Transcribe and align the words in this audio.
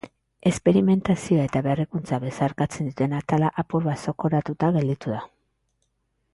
Esperimentazioa 0.51 1.43
eta 1.49 1.61
berrikuntza 1.67 2.19
besarkatzen 2.23 2.89
dituen 2.89 3.15
atala 3.19 3.53
apur 3.65 3.87
bat 3.91 4.03
zokoratuta 4.09 4.71
gelditu 4.79 5.15
da. 5.17 5.25